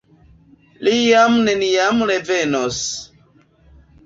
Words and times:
Li 0.87 0.93
jam 1.01 1.37
neniam 1.49 2.01
revenos. 2.13 2.81